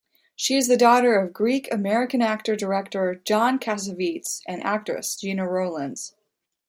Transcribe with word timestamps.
She 0.35 0.55
is 0.57 0.67
the 0.67 0.77
daughter 0.77 1.13
of 1.21 1.31
Greek-American 1.31 2.23
actor-director 2.23 3.21
John 3.23 3.59
Cassavetes 3.59 4.41
and 4.47 4.63
actress 4.63 5.15
Gena 5.15 5.47
Rowlands. 5.47 6.15